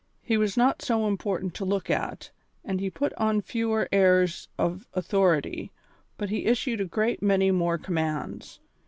[0.23, 2.31] He was not so important to look at,
[2.65, 5.69] and he put on fewer airs of authority,
[6.17, 8.59] but he issued a great many more commands.